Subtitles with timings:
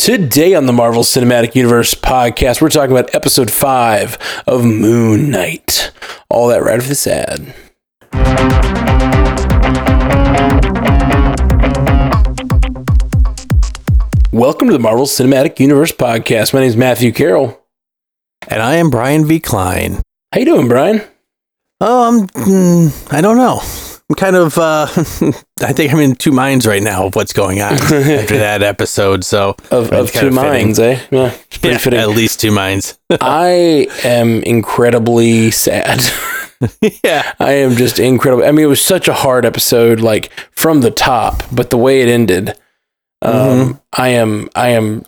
[0.00, 5.92] Today on the Marvel Cinematic Universe podcast, we're talking about episode 5 of Moon Knight.
[6.30, 7.54] All that right after this ad.
[14.32, 16.54] Welcome to the Marvel Cinematic Universe podcast.
[16.54, 17.60] My name is Matthew Carroll.
[18.48, 19.38] And I am Brian V.
[19.38, 20.00] Klein.
[20.32, 21.02] How you doing, Brian?
[21.82, 22.26] Oh, I'm.
[22.28, 23.60] Mm, I don't know.
[24.10, 24.58] I'm kind of.
[24.58, 24.86] Uh,
[25.60, 29.22] I think I'm in two minds right now of what's going on after that episode.
[29.22, 31.00] So Of, of two minds, eh?
[31.12, 31.32] Yeah,
[31.62, 32.00] yeah, fitting.
[32.00, 32.98] at least two minds.
[33.20, 36.00] I am incredibly sad.
[37.04, 38.42] yeah, I am just incredible.
[38.44, 42.02] I mean, it was such a hard episode, like from the top, but the way
[42.02, 42.58] it ended,
[43.22, 45.04] um, I am, I am,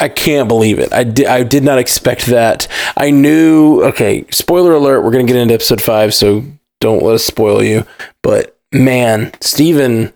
[0.00, 0.92] I can't believe it.
[0.92, 2.66] I did, I did not expect that.
[2.96, 3.80] I knew.
[3.84, 5.02] Okay, spoiler alert.
[5.04, 6.44] We're gonna get into episode five, so
[6.84, 7.84] don't let us spoil you.
[8.22, 10.12] But man, Steven,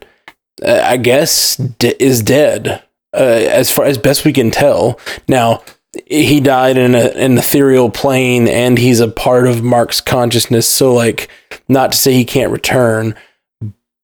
[0.65, 2.85] uh, I guess, is dead.
[3.15, 5.01] Uh, as far as best we can tell.
[5.27, 5.63] Now,
[6.07, 10.69] he died in a, an ethereal plane and he's a part of Mark's consciousness.
[10.69, 11.31] So, like,
[11.69, 13.15] not to say he can't return,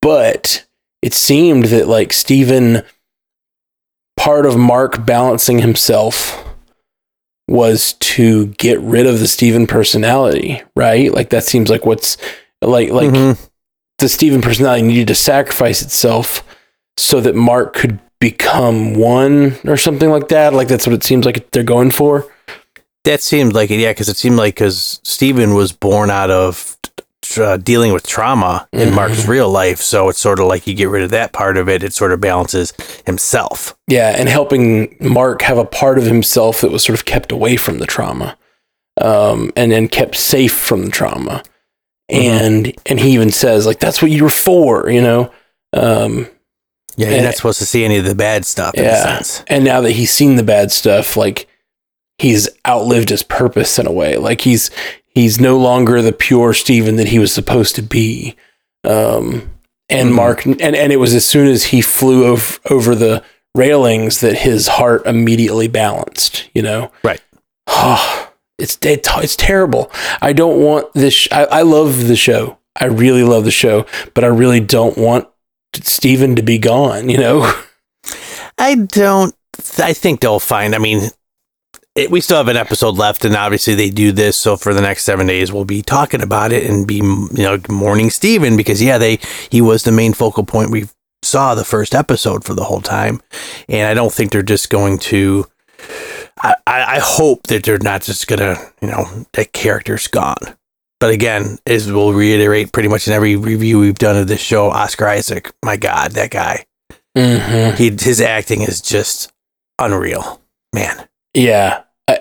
[0.01, 0.65] but
[1.03, 2.83] it seemed that, like, Steven,
[4.17, 6.43] part of Mark balancing himself
[7.47, 11.13] was to get rid of the Steven personality, right?
[11.13, 12.17] Like, that seems like what's
[12.69, 13.37] like, like, Mhm.
[13.99, 16.43] the Steven personality needed to sacrifice itself
[16.97, 20.55] so that Mark could become one or something like that.
[20.55, 22.27] Like that's what it seems like they're going for.
[23.05, 23.79] that seemed like it.
[23.81, 26.79] Yeah, because it seemed like because Steven was born out of
[27.39, 28.95] uh, dealing with trauma in Mhm.
[28.95, 31.69] Mark's real life, so it's sort of like you get rid of that part of
[31.69, 31.83] it.
[31.83, 32.73] It sort of balances
[33.05, 33.75] himself.
[33.89, 37.57] Yeah, and helping Mark have a part of himself that was sort of kept away
[37.57, 38.37] from the trauma,
[39.01, 41.43] um, and then kept safe from the trauma.
[42.09, 45.31] And and he even says like that's what you were for, you know.
[45.73, 46.29] Um,
[46.97, 49.03] Yeah, you're And- not supposed to see any of the bad stuff in a Yeah.
[49.17, 49.43] sense.
[49.49, 51.49] and now that he's seen the bad stuff like
[52.19, 54.71] he's outlived his purpose in a way like he's
[55.09, 58.37] he's no longer the pure steven that he was supposed to be
[58.85, 59.51] um
[59.89, 60.15] and Mhm.
[60.15, 63.23] mark and, and it was as soon as he flew over, over the
[63.57, 67.21] railings that his heart immediately balanced you know Right.
[68.59, 69.91] it's it's, terrible
[70.23, 73.87] i don't want this sh- I, I love the show i really love the show
[74.15, 75.29] but i really don't want
[75.75, 77.53] steven to be gone you know
[78.59, 79.35] I don't.
[79.79, 80.75] I think they'll find.
[80.75, 81.11] I mean,
[81.95, 84.37] it, we still have an episode left, and obviously they do this.
[84.37, 87.59] So for the next seven days, we'll be talking about it and be you know
[87.69, 89.19] mourning Steven because yeah, they
[89.51, 90.71] he was the main focal point.
[90.71, 90.87] We
[91.23, 93.21] saw the first episode for the whole time,
[93.69, 95.47] and I don't think they're just going to.
[96.45, 96.55] I,
[96.97, 100.57] I hope that they're not just gonna you know that character's gone.
[101.01, 104.71] But again, as we'll reiterate pretty much in every review we've done of this show,
[104.71, 106.65] Oscar Isaac, my God, that guy
[107.17, 107.77] mm-hmm.
[107.77, 109.33] he his acting is just
[109.79, 110.41] unreal,
[110.75, 111.09] man.
[111.35, 111.83] Yeah.
[112.09, 112.21] I,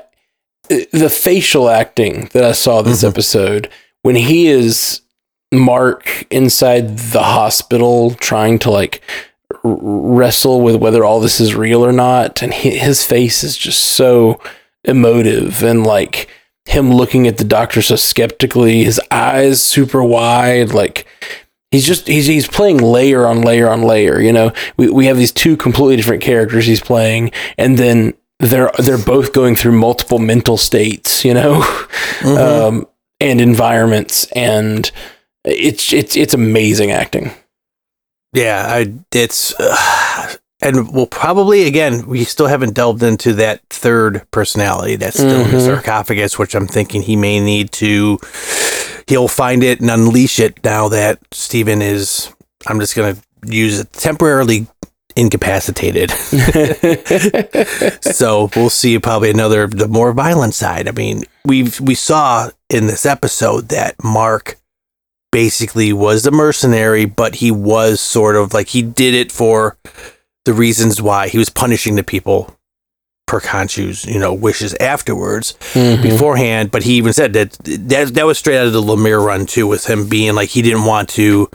[0.70, 3.10] the facial acting that I saw this Mhm.
[3.10, 3.70] episode
[4.02, 5.02] when he is
[5.54, 9.02] Mark inside the hospital trying to like
[9.64, 12.42] wrestle with whether all this is real or not.
[12.42, 14.40] And hi- his face is just so
[14.86, 16.28] emotive and like
[16.66, 21.06] him looking at the doctor so skeptically his eyes super wide like
[21.72, 24.52] he's just he's he's playing layer on layer on layer you know?
[24.78, 29.32] We we have these two completely different characters he's playing and then they're they're both
[29.34, 31.62] going through multiple mental states you know?
[32.20, 32.38] Mhm.
[32.78, 32.88] um
[33.22, 34.92] and environments and
[35.46, 37.32] it's it's it's amazing acting
[38.34, 44.26] yeah, I it's uh, and we'll probably again we still haven't delved into that third
[44.32, 45.66] personality that's still in the Mhm.
[45.66, 48.20] sarcophagus, which I'm thinking he may need to.
[49.08, 52.30] He'll find it and unleash it now that Steven is.
[52.68, 54.68] I'm just gonna use it temporarily
[55.16, 56.10] incapacitated.
[58.02, 60.88] so we'll see probably another the more violent side.
[60.88, 64.58] I mean, we've we saw in this episode that Mark
[65.34, 69.78] basically was a mercenary, but he was sort of like he did it for
[70.46, 72.56] the reasons why he was punishing the people
[73.26, 76.02] per Khonshu's, you know, wishes afterwards Mhm.
[76.02, 76.72] beforehand.
[76.72, 79.66] But he even said that that that was straight out of the Lemire run too,
[79.68, 81.50] with him being like he didn't want to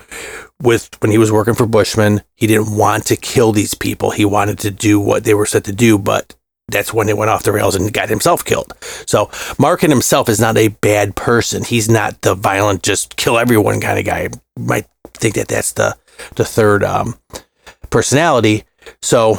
[0.60, 4.10] with when he was working for Bushman, he didn't want to kill these people.
[4.10, 6.34] He wanted to do what they were set to do, but
[6.68, 8.72] that's when they went off the rails and got himself killed.
[9.06, 11.64] So Markin himself is not a bad person.
[11.64, 14.22] He's not the violent, just kill everyone kind of guy.
[14.24, 14.30] You
[14.64, 15.96] might think that that's the
[16.36, 17.14] the third um,
[17.90, 18.64] personality.
[19.02, 19.38] So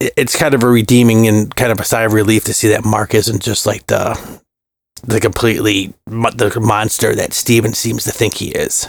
[0.00, 2.84] it's kind of a redeeming and kind of a sigh of relief to see that
[2.84, 4.40] Mark isn't just like the
[5.04, 8.88] the completely the monster that Steven seems to think he is.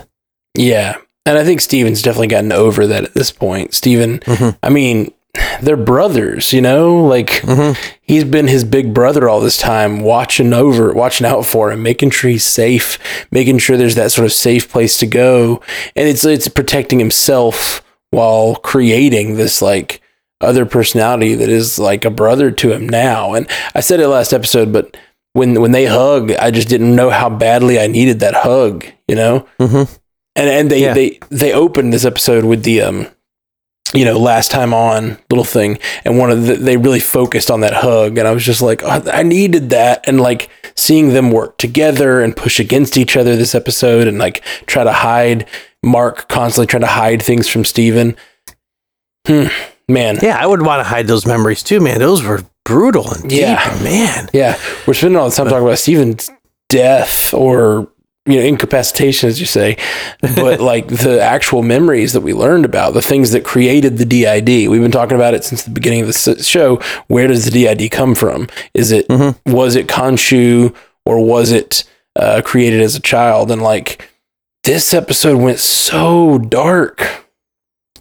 [0.55, 0.97] Yeah.
[1.25, 3.73] And I think Steven's definitely gotten over that at this point.
[3.73, 4.57] Steven, Mhm.
[4.63, 5.13] I mean,
[5.61, 7.03] they're brothers, you know?
[7.05, 7.73] Like Mm-hmm.
[8.01, 12.11] he's been his big brother all this time, watching over, watching out for him, making
[12.11, 12.97] sure he's safe,
[13.31, 15.61] making sure there's that sort of safe place to go.
[15.95, 20.01] And it's it's protecting himself while creating this like
[20.41, 23.33] other personality that is like a brother to him now.
[23.33, 24.95] And I said it last episode, but
[25.33, 29.15] when when they hug, I just didn't know how badly I needed that hug, you
[29.15, 29.47] know?
[29.59, 29.91] Mm-hmm.
[30.35, 30.93] and and they Yeah.
[30.93, 33.07] they they opened this episode with the um
[33.93, 37.61] you know last time on little thing and one of the, they really focused on
[37.61, 41.31] that hug and i was just like oh, i needed that and like seeing them
[41.31, 45.47] work together and push against each other this episode and like try to hide
[45.83, 48.15] mark constantly trying to hide things from steven
[49.25, 49.45] hmm
[49.89, 51.99] man Yeah, I would want to hide those memories too, man.
[51.99, 53.79] Those were brutal and deep, Yeah.
[53.81, 54.27] man.
[54.33, 56.29] Yeah, we're spending all the time talking about Steven's
[56.67, 57.89] death or
[58.27, 59.77] you know incapacitation, as you say,
[60.35, 64.69] but like the actual memories that we learned about, the things that created the DID.
[64.69, 66.75] We've been talking about it since the beginning of the show.
[67.07, 68.47] Where does the DID come from?
[68.73, 69.07] Is it
[69.45, 70.75] was it Khonshu
[71.05, 71.83] or was it
[72.15, 73.49] uh, created as a child?
[73.49, 74.09] And like
[74.63, 77.23] this episode went so dark.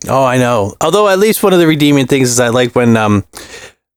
[0.08, 0.74] Oh, I know.
[0.80, 3.24] Although at least one of the redeeming things is I like when um,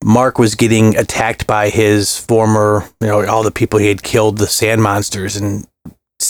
[0.03, 4.37] Mark was getting attacked by his former, you know, all the people he had killed,
[4.37, 5.67] the sand monsters, and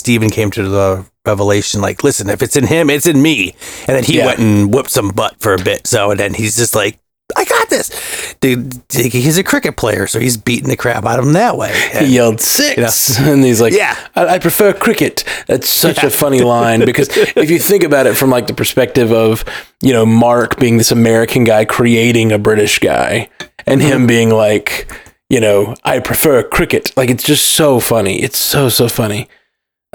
[0.00, 3.54] Steven came to the revelation like, listen, if it's in him, it's in me.
[3.86, 4.26] And then he Yeah.
[4.26, 5.86] went and whooped some butt for a bit.
[5.86, 6.98] So, and then he's just like,
[7.36, 8.34] I got this.
[8.40, 11.72] Dude, he's a cricket player, so he's beating the crap out of him that way.
[12.00, 13.96] He yelled six, and he's like, Yeah.
[14.16, 18.16] I, I prefer cricket." That's such a funny line because if you think about it
[18.16, 19.44] from like the perspective of
[19.80, 23.28] you know Mark being this American guy creating a British guy,
[23.66, 24.06] and him mm-hmm.
[24.06, 24.90] being like,
[25.28, 26.96] you know, I prefer cricket.
[26.96, 28.22] Like it's just so funny.
[28.22, 29.28] It's so so funny.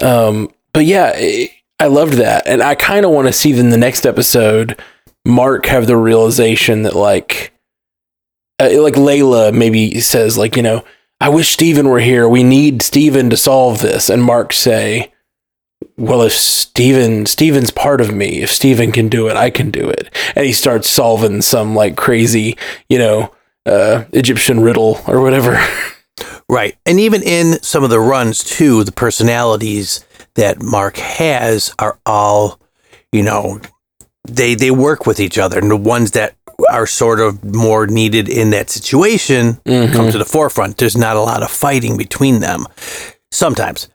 [0.02, 3.68] Um, but yeah, i I loved that, and I kind of want to see in
[3.68, 4.80] the next episode
[5.26, 7.52] Mark have the realization that like,
[8.58, 10.84] uh, like Layla maybe says like, you know,
[11.20, 12.28] I wish Steven were here.
[12.28, 14.08] We need Steven to solve this.
[14.08, 15.12] And Mark say,
[15.96, 19.88] well, if Steven, Steven's part of me, if Steven can do it, I can do
[19.88, 20.14] it.
[20.34, 22.56] And he starts solving some like crazy,
[22.88, 23.34] you know,
[23.64, 25.62] uh, Egyptian riddle or whatever.
[26.48, 26.76] Right.
[26.86, 30.04] And even in some of the runs too, the personalities
[30.34, 32.60] that Mark has are all,
[33.12, 33.60] you know,
[34.26, 35.58] they they work with each other.
[35.58, 36.36] And the ones that
[36.70, 40.78] are sort of more needed in that situation come to the forefront.
[40.78, 42.66] There's not a lot of fighting between them.
[43.30, 43.88] Sometimes.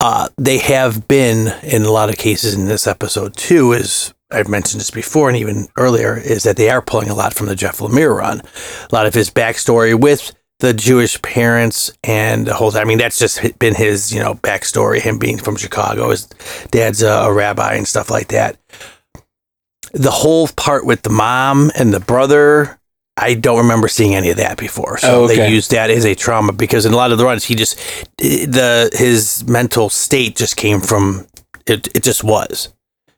[0.00, 4.48] Uh, they have been in a lot of cases in this episode too, is I've
[4.48, 7.54] mentioned this before and even earlier, is that they are pulling a lot from the
[7.54, 8.40] Jeff Lemire run.
[8.40, 12.76] A lot of his backstory with the Jewish parents and the whole.
[12.76, 15.00] I mean, that's just been his, you know, backstory.
[15.00, 16.26] Him being from Chicago, his
[16.70, 18.56] dad's a, a rabbi and stuff like that.
[19.92, 22.78] The whole part with the mom and the brother,
[23.16, 24.98] I don't remember seeing any of that before.
[24.98, 25.36] So Oh, okay.
[25.36, 27.76] they used that as a trauma because in a lot of the runs, he just
[28.18, 31.26] the his mental state just came from
[31.66, 31.88] it.
[31.94, 32.68] It just was.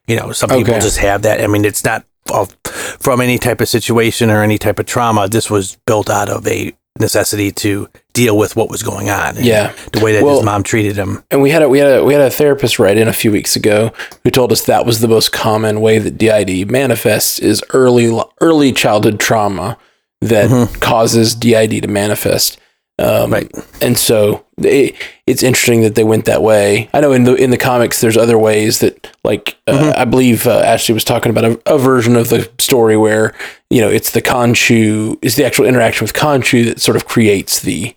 [0.07, 0.81] You know, some people Okay.
[0.81, 1.41] just have that.
[1.41, 2.55] I mean, it's not of-
[2.99, 5.27] from any type of situation or any type of trauma.
[5.27, 9.35] This was built out of a necessity to deal with what was going on.
[9.39, 9.73] Yeah.
[9.91, 11.23] the way that Well- his mom treated him.
[11.31, 13.31] And we had a we had a we had a therapist write in a few
[13.31, 13.91] weeks ago
[14.23, 18.71] who told us that was the most common way that DID manifests is early early
[18.71, 19.77] childhood trauma
[20.21, 20.79] that mm-hmm.
[20.79, 22.59] causes DID to manifest.
[22.99, 23.51] Um, Right.
[23.81, 24.95] And so it,
[25.25, 26.89] it's interesting that they went that way.
[26.93, 30.45] I know in the in the comics there's other ways that like uh, I believe
[30.45, 33.33] uh, Ashley was talking about a, a version of the story where
[33.69, 37.61] you know it's the Khonshu is the actual interaction with Khonshu that sort of creates
[37.61, 37.95] the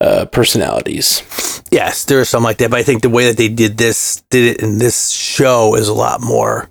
[0.00, 1.22] uh, personalities.
[1.70, 4.22] Yes, there is some like that, but I think the way that they did this,
[4.30, 6.70] did it in this show, is a lot more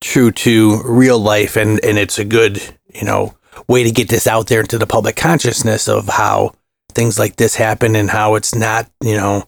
[0.00, 2.62] true to real life, and and it's a good,
[2.94, 3.34] you know,
[3.66, 6.52] way to get this out there into the public consciousness of how
[6.96, 9.44] things like this happen and how it's not, you know,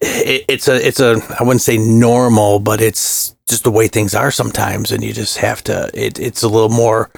[0.00, 4.14] it, it's a it's a I wouldn't say normal, but it's just the way things
[4.14, 5.90] are sometimes, and you just have to.
[5.94, 7.10] It, it's a little more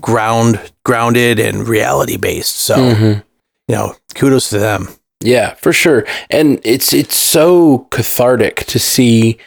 [0.00, 2.56] ground grounded and reality based.
[2.56, 3.22] So Mhm.
[3.68, 4.88] you know, kudos to them.
[5.20, 6.04] Yeah, for sure.
[6.30, 9.38] And it's it's so cathartic to see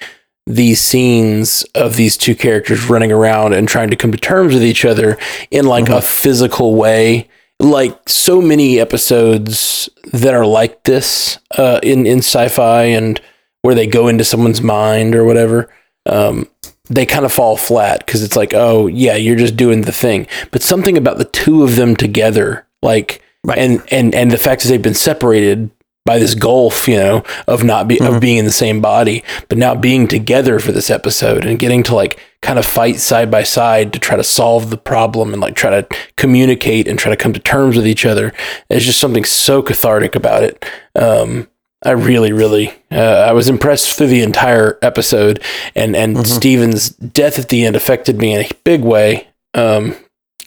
[0.48, 4.64] these scenes of these two characters running around and trying to come to terms with
[4.64, 5.18] each other
[5.52, 7.28] in like a physical way.
[7.60, 13.20] Like so many episodes that are like this uh, in in sci-fi and
[13.64, 15.70] where they go into someone's mind or whatever.
[16.06, 16.48] Um,
[16.90, 20.28] they kind of fall flat because it's like, oh yeah, you're just doing the thing.
[20.52, 23.58] But something about the two of them together, like Right.
[23.60, 25.70] and and and the fact that they've been separated
[26.06, 29.58] by this gulf, you know, of not be, of being in the same body, but
[29.58, 33.44] now being together for this episode and getting to like kind of fight side by
[33.44, 37.18] side to try to solve the problem and like try to communicate and try to
[37.18, 38.34] come to terms with each other.
[38.70, 40.66] There's just something so cathartic about it.
[40.96, 41.48] Um,
[41.84, 45.44] I really, really, uh, I was impressed through the entire episode,
[45.76, 46.26] and and mm-hmm.
[46.26, 49.28] Steven's death at the end affected me in a big way.
[49.54, 49.96] Um,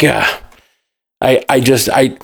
[0.00, 0.28] yeah,
[1.20, 2.16] I, I just, I,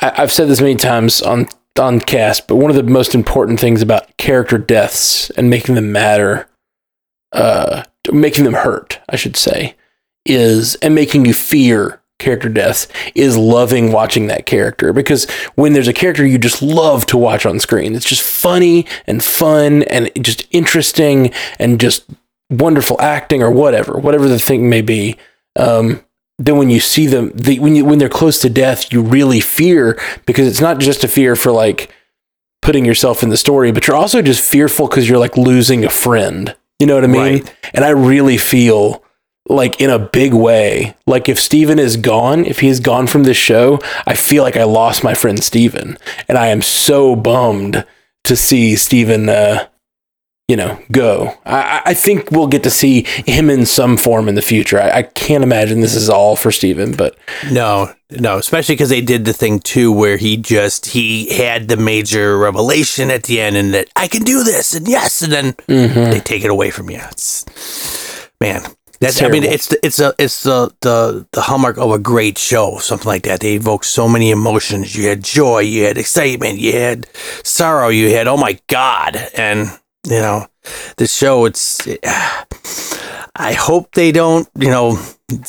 [0.00, 1.48] I, I've said this many times on
[1.78, 5.90] on cast, but one of the most important things about character deaths and making them
[5.90, 6.48] matter,
[7.34, 9.76] uh, making them hurt, I should say,
[10.24, 15.88] is and making you fear character deaths is loving watching that character because when there's
[15.88, 20.10] a character you just love to watch on screen, it's just funny and fun and
[20.20, 22.04] just interesting and just
[22.50, 25.16] wonderful acting or whatever, whatever the thing may be.
[25.56, 26.04] Um,
[26.38, 29.40] then when you see them, the, when you when they're close to death, you really
[29.40, 31.92] fear because it's not just a fear for like
[32.60, 35.90] putting yourself in the story, but you're also just fearful because you're like losing a
[35.90, 36.56] friend.
[36.78, 37.42] You know what I mean?
[37.44, 37.56] Right.
[37.72, 39.04] And I really feel
[39.48, 40.94] like in a big way.
[41.06, 44.64] Like if Steven is gone, if he's gone from this show, I feel like I
[44.64, 45.98] lost my friend Steven.
[46.28, 47.84] And I am so bummed
[48.24, 49.68] to see Steven uh,
[50.48, 51.34] you know, go.
[51.46, 54.78] I, I think we'll get to see him in some form in the future.
[54.78, 57.16] I, I can't imagine this is all for Steven, but
[57.50, 61.78] no, no, especially because they did the thing too, where he just he had the
[61.78, 65.52] major revelation at the end, and that I can do this, and yes, and then
[65.52, 66.10] mm-hmm.
[66.10, 67.00] they take it away from you.
[67.10, 67.46] It's
[68.38, 68.62] man,
[69.00, 72.78] that's I mean, it's it's a it's the the the hallmark of a great show,
[72.78, 73.40] something like that.
[73.40, 74.94] They evoke so many emotions.
[74.94, 77.06] You had joy, you had excitement, you had
[77.44, 79.70] sorrow, you had oh my god, and
[80.04, 80.46] you know,
[80.96, 81.86] this show, it's,
[83.36, 84.98] I hope they don't, you know,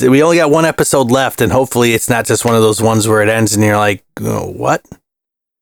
[0.02, 3.08] we only got one episode left and hopefully it's not just one of those ones
[3.08, 4.84] where it ends and you're like, oh, what?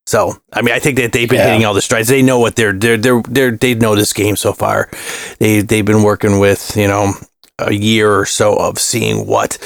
[0.06, 1.46] So, I mean, I think that they've been yeah.
[1.52, 2.08] hitting all the strides.
[2.08, 4.90] They know what they're, they're, they're, they're, they know this game so far.
[5.38, 7.14] They, they've been working with, you know,
[7.58, 9.58] a year or so of seeing what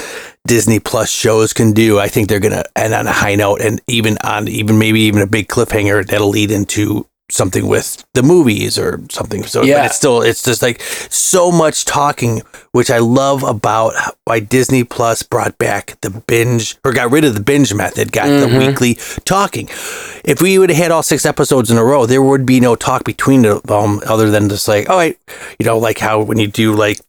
[0.46, 1.98] Disney Plus shows can do.
[1.98, 5.00] I think they're going to end on a high note and even on even maybe
[5.00, 9.42] even a big cliffhanger that'll lead into something with the movies or something.
[9.44, 9.78] So yeah.
[9.78, 12.42] but it's still it's just like so much talking,
[12.72, 13.94] which I love about
[14.24, 18.28] why Disney Plus brought back the binge or got rid of the binge method, got
[18.28, 18.52] mm-hmm.
[18.52, 18.94] the weekly
[19.24, 19.68] talking.
[20.24, 22.76] If we would have had all six episodes in a row, there would be no
[22.76, 25.16] talk between them other than just like, oh, I,
[25.58, 27.00] you know, like how when you do like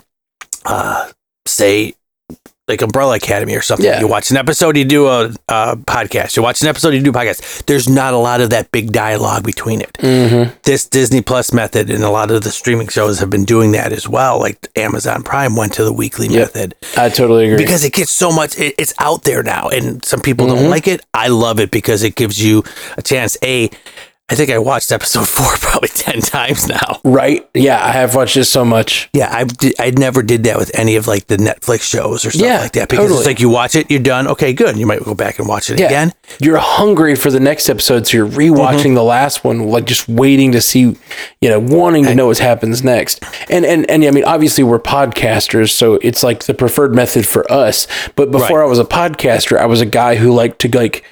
[0.65, 1.11] uh
[1.45, 1.95] say
[2.69, 3.85] like Umbrella Academy or something.
[3.85, 3.99] Yeah.
[3.99, 6.37] You watch an episode, you do a, a, podcast.
[6.37, 7.65] You watch an episode, you do a podcast.
[7.65, 9.93] There's not a lot of that big dialogue between it.
[9.93, 10.55] Mm-hmm.
[10.63, 13.91] This Disney Plus method and a lot of the streaming shows have been doing that
[13.91, 14.39] as well.
[14.39, 16.53] Like Amazon Prime went to the weekly yep.
[16.55, 16.75] method.
[16.95, 18.57] I totally agree because it gets so much.
[18.57, 20.55] It, it's out there now, and some people mm-hmm.
[20.55, 21.01] don't like it.
[21.13, 22.63] I love it because it gives you
[22.97, 23.37] a chance.
[23.43, 23.69] A
[24.29, 26.99] I think I watched episode four probably 10 times now.
[27.03, 27.47] Right.
[27.53, 27.83] Yeah.
[27.83, 29.09] I have watched it so much.
[29.13, 29.27] Yeah.
[29.31, 29.47] I,
[29.79, 32.73] I never did that with any of like the Netflix shows or stuff yeah, like
[32.73, 33.19] that because totally.
[33.19, 34.27] it's like you watch it, you're done.
[34.27, 34.77] Okay, good.
[34.77, 35.87] You might go back and watch it yeah.
[35.87, 36.13] again.
[36.39, 38.05] You're hungry for the next episode.
[38.05, 38.93] So you're rewatching mm-hmm.
[38.95, 40.95] the last one, like just waiting to see,
[41.41, 43.23] you know, wanting to know what happens next.
[43.49, 45.71] And, and, and I mean, obviously we're podcasters.
[45.71, 47.87] So it's like the preferred method for us.
[48.15, 48.65] But before right.
[48.65, 51.03] I was a podcaster, I was a guy who liked to like,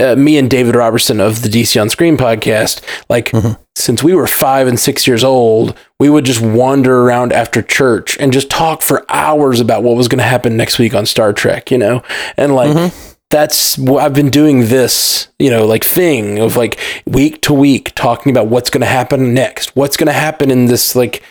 [0.00, 3.60] uh, me and David Robertson of the DC on Screen podcast, like mm-hmm.
[3.74, 8.16] since we were five and six years old, we would just wander around after church
[8.18, 11.32] and just talk for hours about what was going to happen next week on Star
[11.32, 12.02] Trek, you know?
[12.36, 13.14] And like, mm-hmm.
[13.28, 17.94] that's what I've been doing this, you know, like thing of like week to week
[17.94, 21.22] talking about what's going to happen next, what's going to happen in this like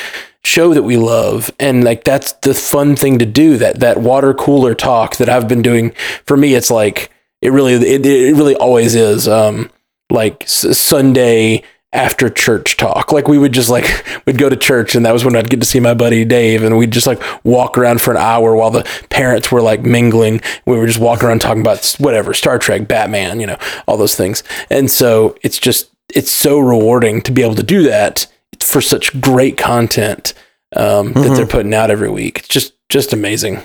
[0.41, 4.33] show that we love and like that's the fun thing to do that that water
[4.33, 5.91] cooler talk that I've been doing
[6.25, 7.11] for me it's like
[7.41, 9.27] it really, it, it really always is.
[9.27, 9.69] Um,
[10.09, 13.11] like s- Sunday after church talk.
[13.11, 15.59] Like we would just like we'd go to church and that was when I'd get
[15.59, 18.71] to see my buddy Dave and we'd just like walk around for an hour while
[18.71, 20.41] the parents were like mingling.
[20.65, 24.15] We were just walking around talking about whatever, Star Trek, Batman, you know, all those
[24.15, 24.43] things.
[24.69, 28.27] And so it's just it's so rewarding to be able to do that
[28.59, 30.33] for such great content
[30.75, 31.21] um, mm-hmm.
[31.21, 32.39] that they're putting out every week.
[32.39, 33.61] It's just just amazing.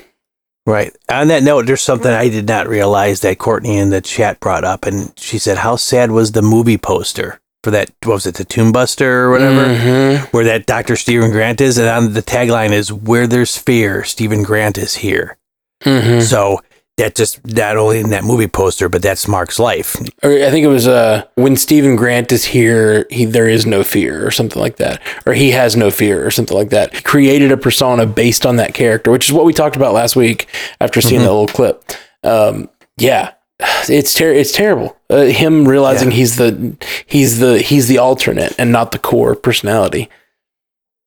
[0.67, 0.97] Right.
[1.11, 4.65] On that note, there's something I did not realize that Courtney in the chat brought
[4.65, 7.91] up, and she said, "How sad was the movie poster for that?
[8.03, 10.25] What was it, the Tomb Buster or whatever, mm-hmm.
[10.31, 14.43] where that Doctor Steven Grant is?" And on the tagline is, "Where there's fear, Steven
[14.43, 15.37] Grant is here."
[15.83, 16.21] Mm-hmm.
[16.21, 16.63] So
[16.97, 19.97] that just not only in that movie poster, but that's Mark's life.
[20.23, 24.25] I think it was uh, when Steven Grant is here, he there is no fear
[24.25, 26.95] or something like that, or he has no fear or something like that.
[26.95, 30.15] He created a persona based on that character, which is what we talked about last
[30.15, 30.49] week
[30.81, 31.25] after seeing mm-hmm.
[31.25, 31.85] that little clip.
[32.23, 33.33] Um, yeah,
[33.89, 34.97] it's ter- it's terrible.
[35.11, 36.17] Uh, him realizing yeah.
[36.17, 40.09] he's the he's the he's the alternate and not the core personality.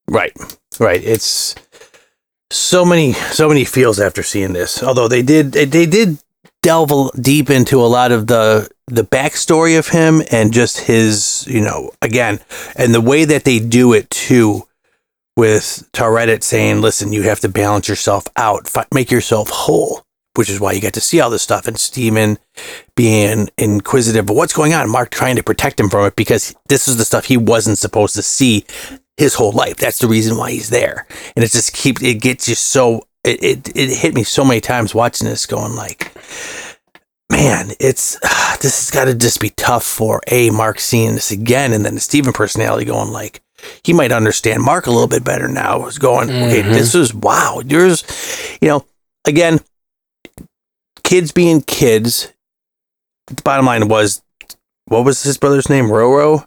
[0.09, 0.33] Right,
[0.79, 1.03] right.
[1.03, 1.55] It's
[2.51, 4.81] so many so many feels after seeing this.
[4.81, 6.17] Although they did they, did
[6.61, 11.61] delve deep into a lot of the the backstory of him and just his you
[11.61, 12.39] know again
[12.75, 14.63] and the way that they do it too
[15.35, 20.06] with Taweret saying, "Listen, you have to balance yourself out, fi- make yourself whole."
[20.37, 22.37] Which is why you get to see all this stuff, and Steven
[22.95, 24.89] being inquisitive of what's going on.
[24.89, 28.15] Mark trying to protect him from it because this is the stuff he wasn't supposed
[28.15, 28.65] to see
[29.17, 29.77] his whole life.
[29.77, 33.43] That's the reason why he's there, and it just keeps it gets you so it
[33.43, 36.13] it, it hit me so many times watching this, going like,
[37.31, 38.19] man, it's
[38.61, 41.95] this has got to just be tough for a Mark seeing this again, and then
[41.95, 43.41] the Steven personality going like
[43.83, 45.79] he might understand Mark a little bit better now.
[45.79, 46.73] Was going okay, Mhm.
[46.73, 48.03] this is wow, yours,
[48.61, 48.85] you know,
[49.25, 49.59] again,
[51.07, 52.31] kids being kids.
[53.27, 54.21] The bottom line was,
[54.85, 55.85] what was his brother's name?
[55.85, 56.45] Roro,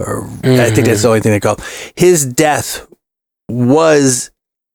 [0.00, 1.62] or I think that's the only thing they called
[1.94, 2.86] his death
[3.48, 4.30] was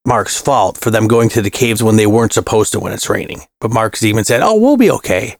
[0.06, 3.10] Mark's fault for them going to the caves when they weren't supposed to when it's
[3.10, 3.42] raining.
[3.60, 5.36] But Mark's even said, "Oh, we'll be okay."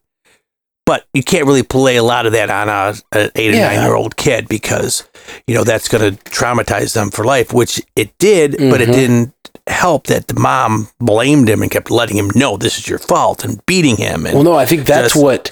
[0.86, 3.68] But you can't really play a lot of that on a, an eight or Yeah.
[3.74, 5.04] nine year old kid because
[5.46, 8.56] you know that's going to traumatize them for life, which it did.
[8.58, 8.92] But it Mhm.
[8.92, 9.34] didn't
[9.70, 13.44] help that the mom blamed him and kept letting him know this is your fault
[13.44, 14.26] and beating him.
[14.26, 15.50] And Well, no, I think that's just- what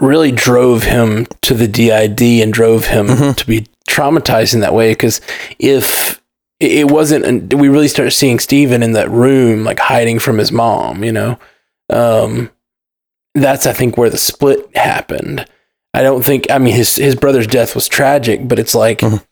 [0.00, 3.36] really drove him to the DID and drove him Mhm.
[3.36, 4.90] to be traumatized in that way.
[4.92, 5.20] Because
[5.58, 6.20] if
[6.60, 10.50] it wasn't, and we really start seeing Steven in that room, like hiding from his
[10.52, 11.38] mom, you know,
[11.90, 12.50] um,
[13.34, 15.44] that's I think where the split happened.
[15.94, 16.46] I don't think.
[16.50, 19.22] I mean, his his brother's death was tragic, but it's like Mhm.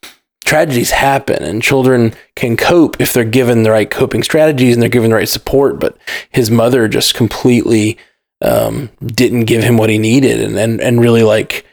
[0.45, 4.89] Tragedies happen, and children can cope if they're given the right coping strategies and they're
[4.91, 5.81] given the right support.
[5.81, 5.97] But
[6.31, 7.99] his mother just completely
[8.41, 11.65] um, didn't give him what he needed, and and and really like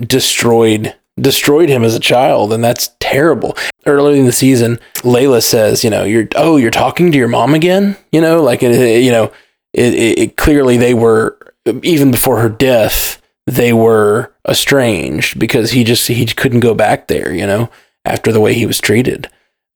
[0.00, 3.56] destroyed destroyed him as a child, and that's terrible.
[3.86, 7.54] Early in the season, Layla says, "You know, you're oh, you're talking to your mom
[7.54, 9.32] again." You know, like it, it- you know,
[9.72, 11.38] it, it, it clearly they were
[11.82, 17.32] even before her death they were estranged because he just he couldn't go back there.
[17.32, 17.70] You know,
[18.06, 19.28] after the way he was treated.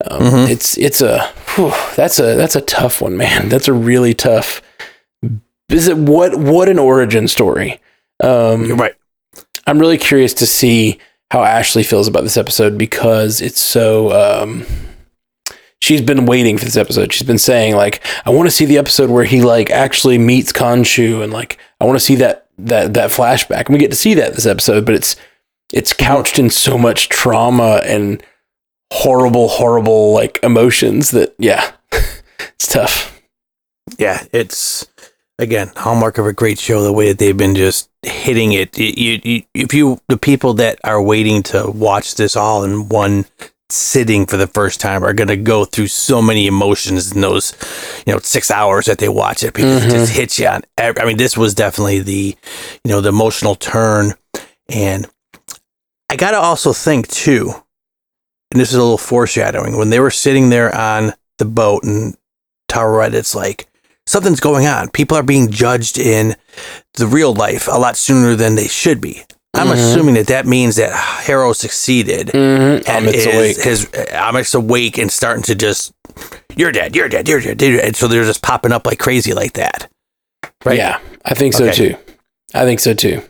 [0.09, 0.49] Um, Mhm.
[0.49, 3.49] It's it's a whew, that's a that's a tough one, man.
[3.49, 4.61] That's a really tough.
[5.69, 7.79] Is it what what an origin story?
[8.23, 8.95] Um, You're right.
[9.67, 10.97] I'm really curious to see
[11.29, 14.11] how Ashley feels about this episode because it's so.
[14.11, 14.65] Um,
[15.81, 17.13] she's been waiting for this episode.
[17.13, 20.51] She's been saying like, I want to see the episode where he like actually meets
[20.51, 23.65] Khonshu and like I want to see that that that flashback.
[23.67, 25.15] And we get to see that this episode, but it's
[25.73, 28.23] it's couched in so much trauma and
[28.91, 33.21] horrible, horrible like emotions that yeah, it's tough.
[33.97, 34.87] yeah, it's
[35.39, 36.83] again hallmark of a great show.
[36.83, 38.77] The way that they've been just hitting it.
[38.77, 43.25] You, you, if you the people that are waiting to watch this all in one
[43.69, 47.55] sitting for the first time are going to go through so many emotions in those
[48.05, 50.19] you know six hours that they watch it because it just mm-hmm.
[50.19, 50.61] hits you on.
[50.77, 52.35] ev- I mean, this was definitely the
[52.83, 54.13] you know the emotional turn,
[54.69, 55.07] and
[56.11, 57.53] I got to also think too.
[58.51, 62.17] And this is a little foreshadowing when they were sitting there on the boat and
[62.67, 63.67] Tara it's like
[64.05, 64.89] something's going on.
[64.89, 66.35] People are being judged in
[66.95, 69.23] the real life a lot sooner than they should be.
[69.53, 69.73] I'm Mhm.
[69.73, 72.89] assuming that that means that Harrow succeeded Mm-hmm.
[72.89, 73.61] and Ammit's is, awake.
[73.61, 75.93] his Ammit's awake and starting to just
[76.57, 77.85] you're dead, you're dead, you're dead, you're dead.
[77.85, 79.89] And so they're just popping up like crazy like that.
[80.65, 80.77] Right?
[80.77, 81.89] Yeah, I think so Okay.
[81.93, 81.95] too.
[82.53, 83.21] I think so too.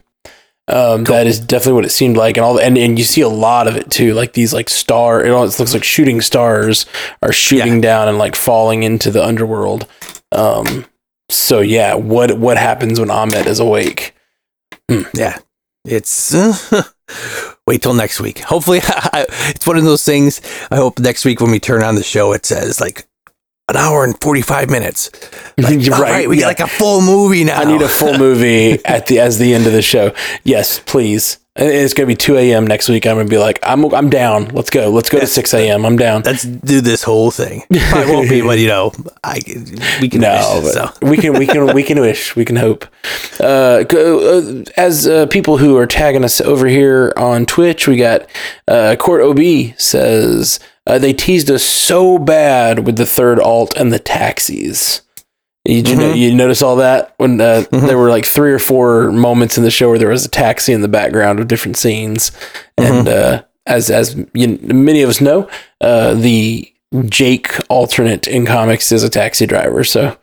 [0.67, 3.27] Um, That is definitely what it seemed like, and all, and and you see a
[3.29, 4.13] lot of it too.
[4.13, 6.85] Like these like star, it almost looks like shooting stars
[7.21, 9.85] are shooting down and like falling into the underworld.
[10.31, 10.85] Um,
[11.29, 14.13] so yeah, what what happens when Ammit is awake?
[15.13, 15.39] Yeah.
[15.83, 16.35] It's
[17.67, 18.39] wait till next week.
[18.39, 18.81] Hopefully,
[19.13, 20.41] it's one of those things.
[20.69, 23.07] I hope next week when we turn on the show, it says like
[23.67, 25.09] an hour and forty five minutes.
[25.57, 26.41] Like, right, we yeah.
[26.41, 27.59] got like a full movie now.
[27.59, 30.13] I need a full movie at the as the end of the show.
[30.43, 31.37] Yes, please.
[31.53, 32.65] And It's gonna be two a.m.
[32.65, 33.05] next week.
[33.05, 34.45] I'm gonna be like, I'm I'm down.
[34.49, 34.89] Let's go.
[34.89, 35.85] Let's go to six a.m.
[35.85, 36.21] I'm down.
[36.23, 37.63] Let's do this whole thing.
[37.89, 39.41] Probably won't be, but you know, I
[39.99, 40.21] we can.
[40.21, 40.89] No, wish, so.
[41.01, 42.85] we can we can we can wish we can hope.
[43.37, 47.97] Uh, go- uh, as uh, people who are tagging us over here on Twitch, we
[47.97, 48.27] got
[48.69, 53.91] uh, Court OB says uh, they teased us so bad with the third alt and
[53.93, 55.01] the taxis.
[55.65, 56.17] Did you know, Mhm.
[56.17, 57.87] you notice all that when uh, Mhm.
[57.87, 60.73] there were like three or four moments in the show where there was a taxi
[60.73, 62.31] in the background of different scenes,
[62.77, 65.47] and uh, as as you, many of us know,
[65.79, 66.67] uh, the
[67.05, 70.17] Jake alternate in comics is a taxi driver, so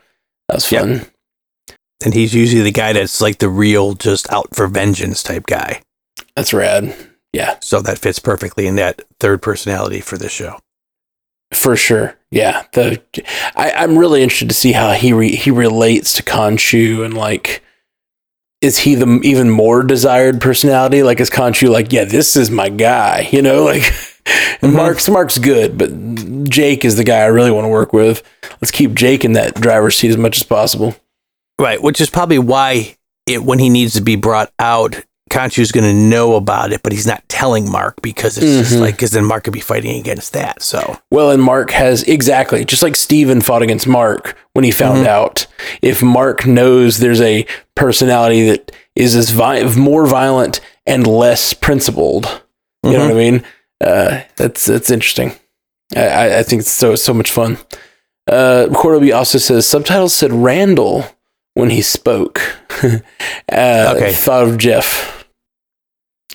[0.49, 0.81] that was Yep.
[0.83, 1.07] fun.
[2.05, 5.83] And he's usually the guy that's like the real, just out for vengeance type guy.
[6.37, 6.95] That's rad.
[7.33, 7.57] Yeah.
[7.61, 10.59] So that fits perfectly in that third personality for this show.
[11.53, 12.17] For sure.
[12.31, 12.65] Yeah.
[12.73, 13.03] The
[13.57, 17.63] I, I'm really interested to see how he re, he relates to Khonshu and like
[18.61, 21.03] is he the even more desired personality?
[21.03, 23.93] Like is Khonshu like, yeah, this is my guy, you know, like
[24.61, 28.23] and Mark's Mark's good, but Jake is the guy I really want to work with.
[28.61, 30.97] Let's keep Jake in that driver's seat as much as possible.
[31.59, 35.85] Right, which is probably why it when he needs to be brought out, Khonshu's going
[35.85, 38.81] to know about it, but he's not telling Mark because it's just Mhm.
[38.81, 40.63] like because then Mark could be fighting against that.
[40.63, 45.07] So Well, and Mark has exactly just like Steven fought against Mark when he found
[45.07, 45.47] out.
[45.83, 52.43] If Mark knows there's a personality that is as vi- more violent and less principled,
[52.83, 53.45] you know what I mean?
[53.81, 55.33] Uh, that's that's interesting.
[55.97, 57.59] I, I, I think it's so so much fun.
[58.31, 61.07] Uh, Cordoby also says subtitles said Randall
[61.55, 62.41] when he spoke.
[62.83, 62.99] uh,
[63.97, 64.13] Okay.
[64.13, 65.18] Thought of Jeff.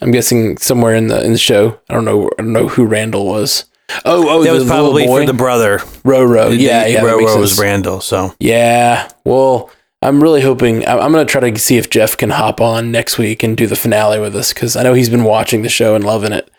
[0.02, 1.80] I'm guessing somewhere in the in the show.
[1.90, 2.30] I don't know.
[2.38, 3.66] I don't know who Randall was.
[4.06, 5.80] Oh, oh, that the was probably for the brother.
[6.04, 6.58] Roro.
[6.58, 7.02] Yeah, yeah.
[7.02, 7.60] Roro was.
[7.60, 8.02] Randall.
[8.02, 9.10] So Yeah.
[9.24, 9.70] Well,
[10.02, 10.88] I'm really hoping.
[10.88, 13.56] I'm, I'm going to try to see if Jeff can hop on next week and
[13.56, 16.34] do the finale with us because I know he's been watching the show and loving
[16.34, 16.50] it.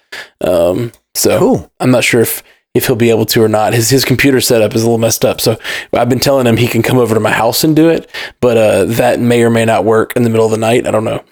[0.40, 1.72] Um, so cool.
[1.80, 2.42] I'm not sure if
[2.74, 3.72] if he'll be able to or not.
[3.72, 5.40] His his computer setup is a little messed up.
[5.40, 5.56] So
[5.92, 8.10] I've been telling him he can come over to my house and do it,
[8.40, 10.86] but uh, that may or may not work in the middle of the night.
[10.86, 11.18] I don't know.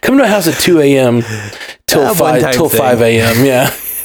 [0.00, 1.22] come to my house at 2 a.m.
[1.86, 2.80] till Ah, five till thing.
[2.80, 3.44] 5 a.m.
[3.44, 3.70] Yeah.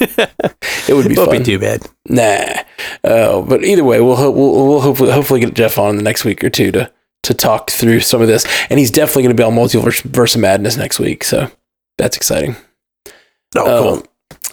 [0.88, 1.38] it would be Won't fun.
[1.38, 1.80] be too bad.
[2.08, 2.62] Nah,
[3.04, 6.02] uh, but either way, we'll, ho- we'll we'll hopefully hopefully get Jeff on in the
[6.02, 6.90] next week or two to
[7.22, 10.34] to talk through some of this, and he's definitely going to be on Multiverse Verse
[10.34, 11.48] of Madness next week, so
[11.98, 12.56] that's exciting.
[13.54, 13.88] Oh, cool.
[13.98, 14.02] Um,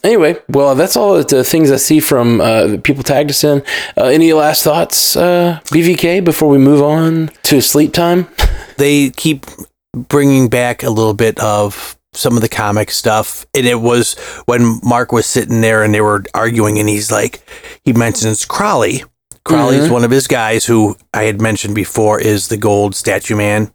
[0.04, 3.64] anyway, well, that's all the things I see from uh, people tagged us in.
[3.98, 8.28] Uh, any last thoughts, uh, BVK, before we move on to sleep time?
[8.78, 9.46] they keep
[9.94, 13.46] bringing back a little bit of some of the comic stuff.
[13.54, 14.14] And it was
[14.46, 17.42] when Mark was sitting there and they were arguing, and he's like,
[17.86, 19.04] he mentions Crowley.
[19.46, 19.92] Crowley's Mhm.
[19.92, 23.72] one of his guys who I had mentioned before is the gold statue man.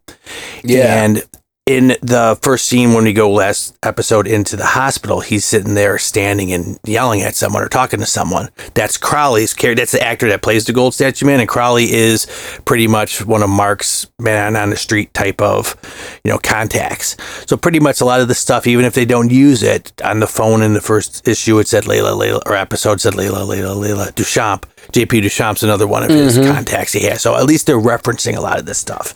[0.63, 1.03] Yeah.
[1.03, 1.25] And
[1.67, 5.99] in the first scene when we go last episode into the hospital, he's sitting there
[5.99, 8.51] standing and yelling at someone or talking to someone.
[8.75, 9.81] That's Crowley's character.
[9.81, 12.27] That's the actor that plays the Gold Statue Man, and Crowley is
[12.67, 15.75] pretty much one of Mark's man on the street type of,
[16.23, 17.17] you know, contacts.
[17.47, 20.21] So pretty much a lot of the stuff, even if they don't use it on
[20.21, 23.75] the phone in the first issue, it said Layla, Layla, or episode said Layla, Layla,
[23.75, 24.65] Layla Duchamp.
[24.93, 26.53] JP Duchamp's another one of his mm-hmm.
[26.53, 27.23] contacts he has.
[27.23, 29.15] So at least they're referencing a lot of this stuff.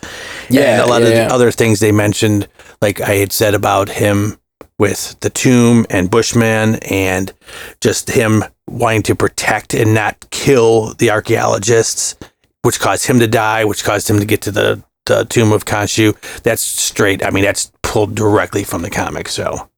[0.48, 1.28] Yeah, and a lot yeah, of yeah.
[1.34, 2.48] other things they mentioned,
[2.80, 4.38] like I had said about him
[4.78, 7.32] with the tomb and Bushman, and
[7.80, 12.16] just him wanting to protect and not kill the archaeologists,
[12.62, 15.64] which caused him to die, which caused him to get to the, the tomb of
[15.64, 16.16] Khonshu.
[16.42, 17.24] That's straight.
[17.24, 19.28] I mean, that's pulled directly from the comic.
[19.28, 19.68] So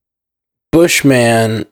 [0.72, 1.66] Bushman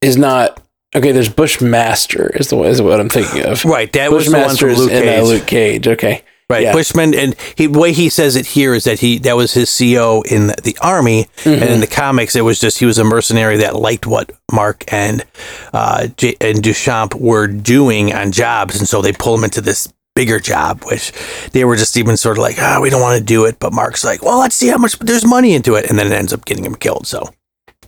[0.00, 0.60] is not
[0.96, 1.12] okay.
[1.12, 3.64] There's Bushmaster is the is what I'm thinking of.
[3.64, 5.24] right, that was the one Bushmaster from Luke in uh, Cage.
[5.24, 5.88] Luke Cage.
[5.88, 6.22] Okay.
[6.48, 6.72] Right, Yeah.
[6.74, 9.76] Bushman, and he, the way he says it here is that he that was his
[9.76, 11.72] CO in the, the army, and Mm-hmm.
[11.74, 15.24] in the comics it was just he was a mercenary that liked what Mark and
[15.72, 19.92] uh, J- and Duchamp were doing on jobs, and so they pull him into this
[20.14, 21.12] bigger job, which
[21.50, 23.72] they were just even sort of like, ah, we don't want to do it, but
[23.72, 26.32] Mark's like, well, let's see how much there's money into it, and then it ends
[26.32, 27.08] up getting him killed.
[27.08, 27.28] So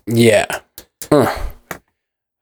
[0.07, 0.47] Yeah.
[1.12, 1.33] Huh.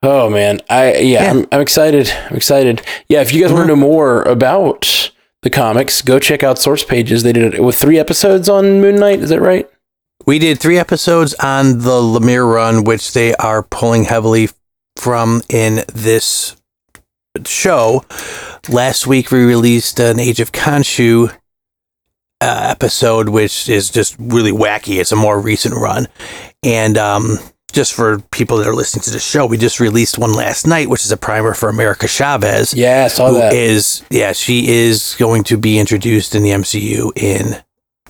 [0.03, 1.31] Oh man, I yeah, Yeah.
[1.31, 2.11] I'm, I'm excited.
[2.29, 2.81] I'm excited.
[3.09, 6.83] Yeah, if you guys want to know more about the comics, go check out source
[6.83, 7.23] pages.
[7.23, 9.19] They did it with three episodes on Moon Knight.
[9.19, 9.69] Is that right?
[10.25, 14.49] We did three episodes on the Lemire run, which they are pulling heavily
[14.97, 16.57] from in this
[17.45, 18.03] show.
[18.67, 21.29] Last week, we released an Age of Khonshu
[22.41, 24.99] uh, episode, which is just really wacky.
[24.99, 26.07] It's a more recent run.
[26.61, 27.37] And um,
[27.73, 30.89] just for people that are listening to the show, we just released one last night,
[30.89, 33.53] which is a primer for America Chavez Yeah, I saw who that.
[33.53, 37.61] is yeah she is going to be introduced in the MCU in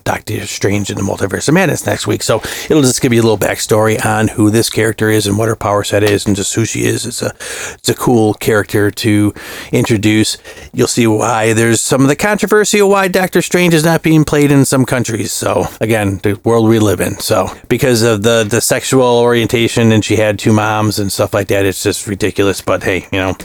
[0.08, 2.22] Doctor Strange in the Multiverse of Madness next week.
[2.22, 2.36] So
[2.70, 5.54] it'll just give you a little backstory on who this character is and what her
[5.54, 7.04] power set is and just who she is.
[7.04, 7.34] It's a
[7.74, 9.34] it's a cool character to
[9.70, 10.38] introduce.
[10.72, 14.24] You'll see why there's some of the controversy of why Doctor Strange is not being
[14.24, 15.30] played in some countries.
[15.30, 17.18] So again, the world we live in.
[17.18, 21.48] So because of the the sexual orientation and she had two moms and stuff like
[21.48, 22.62] that, it's just ridiculous.
[22.62, 23.36] But hey, you know,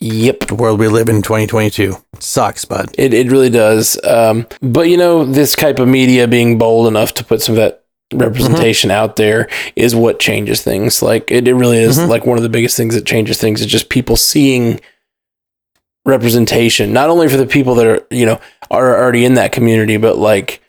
[0.00, 0.40] yep.
[0.40, 2.90] the world we live in 2022 sucks, bud.
[2.98, 3.98] It it really does.
[4.04, 7.56] Um, but you know, this type of media being bold enough to put some of
[7.60, 11.00] that representation out there is what changes things.
[11.02, 12.08] Like it, it really is Mhm.
[12.08, 14.80] like one of the biggest things that changes things is just people seeing
[16.06, 19.96] representation, not only for the people that are, you know, are already in that community,
[19.96, 20.60] but like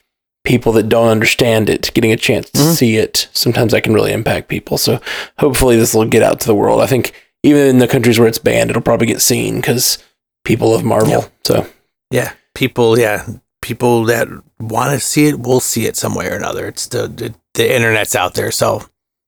[0.44, 2.74] people that don't understand it getting a chance to Mhm.
[2.74, 3.28] see it.
[3.32, 4.76] Sometimes that can really impact people.
[4.76, 5.00] So
[5.38, 6.80] hopefully this will get out to the world.
[6.80, 7.12] I think
[7.42, 9.98] even in the countries where it's banned, it'll probably get seen because
[10.44, 11.10] people love Marvel.
[11.10, 11.26] Yeah.
[11.44, 11.66] So
[12.10, 12.98] Yeah, people.
[12.98, 13.26] Yeah,
[13.60, 14.28] people that
[14.60, 16.66] want to see it will see it some way or another.
[16.68, 18.84] It's the the, the internet's out there, so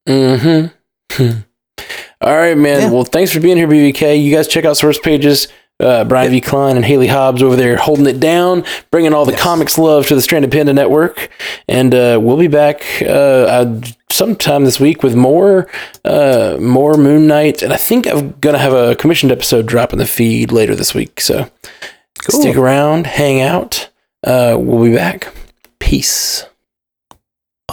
[0.08, 1.38] Mm-hmm.
[2.20, 2.80] All right, man.
[2.82, 2.90] Yeah.
[2.90, 4.22] Well, thanks for being here, BVK.
[4.22, 5.48] You guys check out source pages.
[5.80, 6.40] Uh, Brian V.
[6.40, 9.40] Klein and Haley Hobbs over there holding it down, bringing all the Yes.
[9.42, 11.30] comics love to the Stranded Panda Network.
[11.68, 15.68] And uh, we'll be back uh, uh, sometime this week with more
[16.04, 17.62] uh, more Moon Knight.
[17.62, 20.76] And I think I'm going to have a commissioned episode drop in the feed later
[20.76, 21.20] this week.
[21.20, 21.50] So
[22.30, 22.40] Cool.
[22.40, 23.88] stick around, hang out.
[24.22, 25.34] Uh, we'll be back.
[25.80, 26.44] Peace.